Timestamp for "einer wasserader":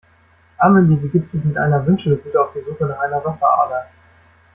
3.01-3.85